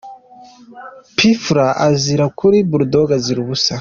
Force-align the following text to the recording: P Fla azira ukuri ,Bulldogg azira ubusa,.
P 1.15 1.17
Fla 1.43 1.67
azira 1.87 2.23
ukuri 2.29 2.57
,Bulldogg 2.69 3.09
azira 3.17 3.39
ubusa,. 3.43 3.69